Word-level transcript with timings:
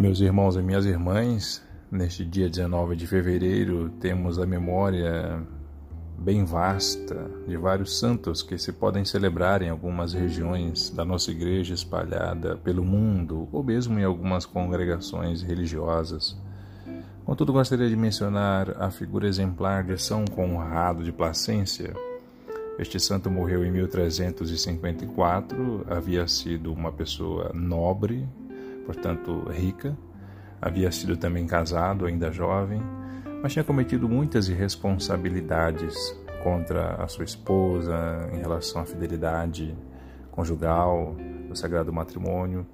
Meus 0.00 0.18
irmãos 0.18 0.56
e 0.56 0.62
minhas 0.62 0.86
irmãs, 0.86 1.62
neste 1.92 2.24
dia 2.24 2.48
19 2.48 2.96
de 2.96 3.06
fevereiro 3.06 3.90
temos 4.00 4.38
a 4.38 4.46
memória 4.46 5.42
bem 6.18 6.42
vasta 6.42 7.30
de 7.46 7.54
vários 7.58 7.98
santos 7.98 8.42
que 8.42 8.56
se 8.56 8.72
podem 8.72 9.04
celebrar 9.04 9.60
em 9.60 9.68
algumas 9.68 10.14
regiões 10.14 10.88
da 10.88 11.04
nossa 11.04 11.30
igreja 11.30 11.74
espalhada 11.74 12.56
pelo 12.56 12.82
mundo 12.82 13.46
ou 13.52 13.62
mesmo 13.62 13.98
em 13.98 14.04
algumas 14.04 14.46
congregações 14.46 15.42
religiosas. 15.42 16.34
Contudo, 17.26 17.52
gostaria 17.52 17.90
de 17.90 17.94
mencionar 17.94 18.82
a 18.82 18.90
figura 18.90 19.28
exemplar 19.28 19.84
de 19.84 19.98
São 19.98 20.24
Conrado 20.24 21.04
de 21.04 21.12
Placência. 21.12 21.92
Este 22.78 22.98
santo 22.98 23.30
morreu 23.30 23.66
em 23.66 23.70
1354, 23.70 25.84
havia 25.90 26.26
sido 26.26 26.72
uma 26.72 26.90
pessoa 26.90 27.50
nobre, 27.52 28.26
portanto 28.86 29.48
rica, 29.50 29.96
havia 30.60 30.90
sido 30.90 31.16
também 31.16 31.46
casado, 31.46 32.06
ainda 32.06 32.30
jovem, 32.30 32.82
mas 33.42 33.52
tinha 33.52 33.64
cometido 33.64 34.08
muitas 34.08 34.48
irresponsabilidades 34.48 35.96
contra 36.42 37.02
a 37.02 37.08
sua 37.08 37.24
esposa 37.24 38.28
em 38.32 38.38
relação 38.38 38.82
à 38.82 38.84
fidelidade 38.84 39.76
conjugal, 40.30 41.16
do 41.48 41.56
sagrado 41.56 41.92
matrimônio 41.92 42.66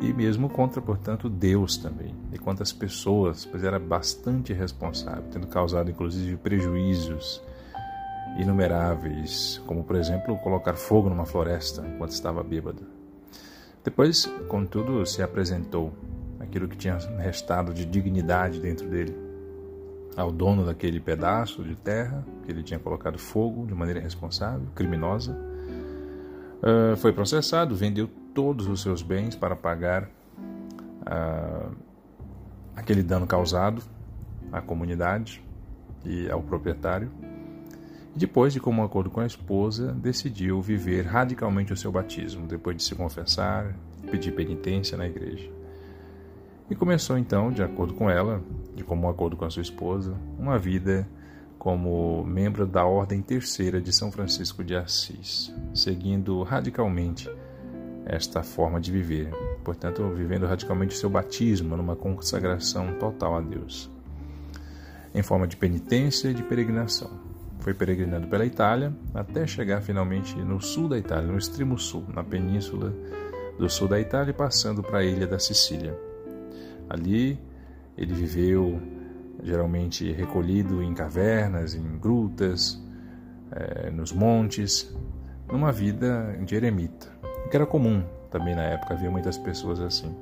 e 0.00 0.12
mesmo 0.12 0.48
contra, 0.48 0.80
portanto, 0.80 1.28
Deus 1.28 1.76
também 1.76 2.14
e 2.32 2.38
contra 2.38 2.62
as 2.62 2.72
pessoas, 2.72 3.44
pois 3.44 3.62
era 3.62 3.78
bastante 3.78 4.52
responsável, 4.52 5.24
tendo 5.30 5.46
causado 5.46 5.90
inclusive 5.90 6.36
prejuízos 6.36 7.42
inumeráveis, 8.38 9.60
como 9.66 9.84
por 9.84 9.96
exemplo 9.96 10.38
colocar 10.38 10.74
fogo 10.74 11.08
numa 11.08 11.26
floresta 11.26 11.86
enquanto 11.86 12.12
estava 12.12 12.42
bêbado. 12.42 13.01
Depois, 13.84 14.26
contudo, 14.48 15.04
se 15.04 15.22
apresentou 15.22 15.92
aquilo 16.38 16.68
que 16.68 16.76
tinha 16.76 16.96
restado 17.18 17.74
de 17.74 17.84
dignidade 17.84 18.60
dentro 18.60 18.88
dele 18.88 19.32
ao 20.16 20.30
dono 20.30 20.64
daquele 20.64 21.00
pedaço 21.00 21.62
de 21.62 21.74
terra 21.74 22.24
que 22.44 22.52
ele 22.52 22.62
tinha 22.62 22.78
colocado 22.78 23.18
fogo 23.18 23.66
de 23.66 23.74
maneira 23.74 24.00
irresponsável, 24.00 24.66
criminosa. 24.74 25.32
Uh, 26.62 26.96
foi 26.96 27.12
processado, 27.12 27.74
vendeu 27.74 28.08
todos 28.34 28.66
os 28.66 28.82
seus 28.82 29.02
bens 29.02 29.34
para 29.34 29.56
pagar 29.56 30.04
uh, 30.04 31.74
aquele 32.76 33.02
dano 33.02 33.26
causado 33.26 33.82
à 34.52 34.60
comunidade 34.60 35.42
e 36.04 36.30
ao 36.30 36.42
proprietário. 36.42 37.10
Depois 38.14 38.52
de 38.52 38.60
comum 38.60 38.82
acordo 38.82 39.10
com 39.10 39.20
a 39.20 39.26
esposa, 39.26 39.92
decidiu 39.92 40.60
viver 40.60 41.06
radicalmente 41.06 41.72
o 41.72 41.76
seu 41.76 41.90
batismo, 41.90 42.46
depois 42.46 42.76
de 42.76 42.82
se 42.82 42.94
confessar 42.94 43.74
pedir 44.10 44.32
penitência 44.32 44.98
na 44.98 45.06
igreja. 45.06 45.50
E 46.68 46.74
começou 46.74 47.16
então, 47.16 47.50
de 47.50 47.62
acordo 47.62 47.94
com 47.94 48.10
ela, 48.10 48.42
de 48.74 48.84
comum 48.84 49.08
acordo 49.08 49.36
com 49.36 49.44
a 49.44 49.50
sua 49.50 49.62
esposa, 49.62 50.14
uma 50.38 50.58
vida 50.58 51.08
como 51.58 52.24
membro 52.24 52.66
da 52.66 52.84
Ordem 52.84 53.22
Terceira 53.22 53.80
de 53.80 53.94
São 53.94 54.10
Francisco 54.10 54.62
de 54.62 54.74
Assis, 54.74 55.54
seguindo 55.72 56.42
radicalmente 56.42 57.30
esta 58.04 58.42
forma 58.42 58.80
de 58.80 58.90
viver, 58.90 59.30
portanto, 59.64 60.06
vivendo 60.14 60.44
radicalmente 60.44 60.94
o 60.94 60.98
seu 60.98 61.08
batismo 61.08 61.76
numa 61.76 61.94
consagração 61.94 62.94
total 62.98 63.36
a 63.36 63.40
Deus, 63.40 63.90
em 65.14 65.22
forma 65.22 65.46
de 65.46 65.56
penitência 65.56 66.28
e 66.28 66.34
de 66.34 66.42
peregrinação. 66.42 67.31
Foi 67.62 67.72
peregrinando 67.72 68.26
pela 68.26 68.44
Itália 68.44 68.92
até 69.14 69.46
chegar 69.46 69.80
finalmente 69.82 70.36
no 70.36 70.60
sul 70.60 70.88
da 70.88 70.98
Itália, 70.98 71.30
no 71.30 71.38
extremo 71.38 71.78
sul, 71.78 72.04
na 72.12 72.24
península 72.24 72.92
do 73.56 73.70
sul 73.70 73.86
da 73.86 74.00
Itália, 74.00 74.34
passando 74.34 74.82
para 74.82 74.98
a 74.98 75.04
ilha 75.04 75.28
da 75.28 75.38
Sicília. 75.38 75.96
Ali 76.90 77.38
ele 77.96 78.12
viveu 78.12 78.80
geralmente 79.44 80.10
recolhido 80.10 80.82
em 80.82 80.92
cavernas, 80.92 81.74
em 81.74 81.98
grutas, 81.98 82.82
é, 83.52 83.90
nos 83.90 84.12
montes, 84.12 84.92
numa 85.46 85.70
vida 85.70 86.36
de 86.44 86.56
eremita, 86.56 87.06
que 87.48 87.56
era 87.56 87.66
comum 87.66 88.02
também 88.28 88.56
na 88.56 88.62
época, 88.62 88.94
havia 88.94 89.10
muitas 89.10 89.38
pessoas 89.38 89.78
assim. 89.78 90.12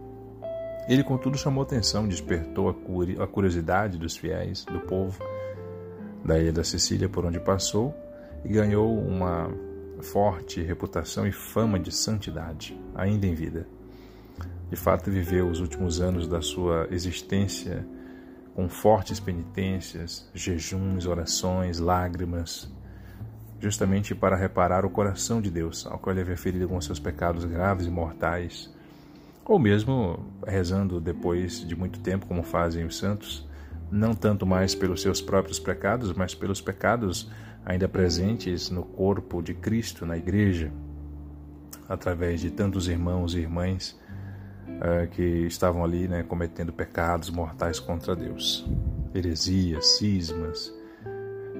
Ele, 0.88 1.02
contudo, 1.04 1.38
chamou 1.38 1.62
atenção, 1.62 2.06
despertou 2.06 2.68
a 2.68 3.26
curiosidade 3.26 3.96
dos 3.96 4.16
fiéis, 4.16 4.64
do 4.64 4.80
povo, 4.80 5.22
da 6.24 6.38
ilha 6.38 6.52
da 6.52 6.64
Sicília 6.64 7.08
por 7.08 7.24
onde 7.24 7.40
passou 7.40 7.94
e 8.44 8.48
ganhou 8.48 8.98
uma 8.98 9.50
forte 10.02 10.62
reputação 10.62 11.26
e 11.26 11.32
fama 11.32 11.78
de 11.78 11.92
santidade, 11.92 12.78
ainda 12.94 13.26
em 13.26 13.34
vida. 13.34 13.66
De 14.70 14.76
fato, 14.76 15.10
viveu 15.10 15.48
os 15.48 15.60
últimos 15.60 16.00
anos 16.00 16.28
da 16.28 16.40
sua 16.40 16.86
existência 16.90 17.86
com 18.54 18.68
fortes 18.68 19.18
penitências, 19.18 20.28
jejuns, 20.34 21.06
orações, 21.06 21.78
lágrimas, 21.78 22.70
justamente 23.58 24.14
para 24.14 24.36
reparar 24.36 24.84
o 24.84 24.90
coração 24.90 25.40
de 25.40 25.50
Deus, 25.50 25.86
ao 25.86 25.98
qual 25.98 26.14
ele 26.14 26.22
havia 26.22 26.36
ferido 26.36 26.68
com 26.68 26.80
seus 26.80 26.98
pecados 26.98 27.44
graves 27.44 27.86
e 27.86 27.90
mortais, 27.90 28.72
ou 29.44 29.58
mesmo 29.58 30.24
rezando 30.46 31.00
depois 31.00 31.66
de 31.66 31.74
muito 31.76 32.00
tempo, 32.00 32.26
como 32.26 32.42
fazem 32.42 32.84
os 32.84 32.96
santos, 32.96 33.48
não 33.90 34.14
tanto 34.14 34.46
mais 34.46 34.74
pelos 34.74 35.02
seus 35.02 35.20
próprios 35.20 35.58
pecados, 35.58 36.12
mas 36.12 36.34
pelos 36.34 36.60
pecados 36.60 37.30
ainda 37.64 37.88
presentes 37.88 38.70
no 38.70 38.82
corpo 38.82 39.42
de 39.42 39.52
Cristo, 39.52 40.06
na 40.06 40.16
igreja, 40.16 40.72
através 41.88 42.40
de 42.40 42.50
tantos 42.50 42.88
irmãos 42.88 43.34
e 43.34 43.40
irmãs 43.40 43.98
uh, 44.68 45.08
que 45.10 45.22
estavam 45.22 45.84
ali 45.84 46.06
né, 46.06 46.22
cometendo 46.22 46.72
pecados 46.72 47.30
mortais 47.30 47.80
contra 47.80 48.14
Deus. 48.14 48.66
Heresias, 49.12 49.98
cismas, 49.98 50.72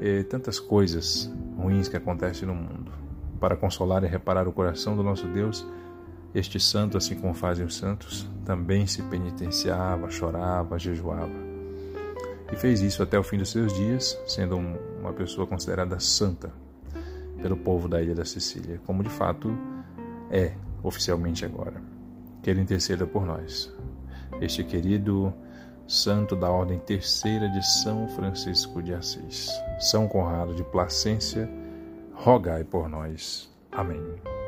e 0.00 0.22
tantas 0.22 0.60
coisas 0.60 1.30
ruins 1.58 1.88
que 1.88 1.97
acontecem 1.97 2.47
no 2.47 2.54
mundo. 2.54 2.92
Para 3.41 3.56
consolar 3.56 4.04
e 4.04 4.06
reparar 4.06 4.47
o 4.47 4.52
coração 4.52 4.97
do 4.97 5.02
nosso 5.02 5.26
Deus, 5.26 5.66
este 6.32 6.60
santo, 6.60 6.97
assim 6.97 7.16
como 7.16 7.34
fazem 7.34 7.66
os 7.66 7.76
santos, 7.76 8.30
também 8.44 8.86
se 8.86 9.02
penitenciava, 9.02 10.08
chorava, 10.10 10.78
jejuava 10.78 11.50
e 12.53 12.56
fez 12.56 12.81
isso 12.81 13.03
até 13.03 13.19
o 13.19 13.22
fim 13.22 13.38
dos 13.38 13.50
seus 13.50 13.72
dias, 13.75 14.19
sendo 14.27 14.56
uma 14.56 15.12
pessoa 15.12 15.47
considerada 15.47 15.99
santa 16.00 16.53
pelo 17.41 17.56
povo 17.56 17.88
da 17.88 18.03
ilha 18.03 18.15
da 18.15 18.25
Sicília, 18.25 18.81
como 18.87 19.03
de 19.03 19.09
fato 19.09 19.56
é 20.31 20.53
oficialmente 20.83 21.44
agora. 21.44 21.83
Que 22.43 22.50
ele 22.50 22.60
interceda 22.60 23.06
por 23.06 23.27
nós. 23.27 23.72
Este 24.41 24.65
querido 24.65 25.33
santo 25.87 26.37
da 26.37 26.49
ordem 26.49 26.78
terceira 26.78 27.49
de 27.49 27.62
São 27.83 28.09
Francisco 28.09 28.83
de 28.83 28.94
Assis, 28.94 29.50
São 29.78 30.06
Conrado 30.06 30.55
de 30.55 30.65
Placência, 30.65 31.50
rogai 32.15 32.65
por 32.65 32.89
nós. 32.89 33.50
Amém. 33.72 34.40